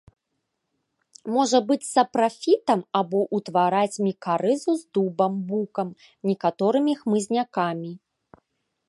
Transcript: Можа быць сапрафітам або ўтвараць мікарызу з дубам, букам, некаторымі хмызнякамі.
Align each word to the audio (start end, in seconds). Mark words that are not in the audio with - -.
Можа 1.33 1.59
быць 1.69 1.87
сапрафітам 1.95 2.81
або 2.99 3.19
ўтвараць 3.39 4.01
мікарызу 4.07 4.71
з 4.81 4.87
дубам, 4.99 5.33
букам, 5.53 5.89
некаторымі 6.31 6.93
хмызнякамі. 7.03 7.91